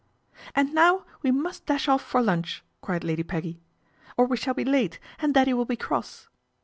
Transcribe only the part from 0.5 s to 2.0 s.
"And now we must dash